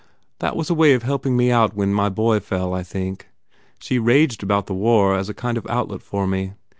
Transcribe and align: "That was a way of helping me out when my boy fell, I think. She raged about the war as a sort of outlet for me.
"That 0.39 0.55
was 0.55 0.71
a 0.71 0.73
way 0.73 0.93
of 0.93 1.03
helping 1.03 1.37
me 1.37 1.51
out 1.51 1.75
when 1.75 1.93
my 1.93 2.09
boy 2.09 2.39
fell, 2.39 2.73
I 2.73 2.81
think. 2.81 3.27
She 3.77 3.99
raged 3.99 4.41
about 4.41 4.65
the 4.65 4.73
war 4.73 5.13
as 5.15 5.29
a 5.29 5.35
sort 5.39 5.57
of 5.57 5.67
outlet 5.67 6.01
for 6.01 6.25
me. 6.25 6.53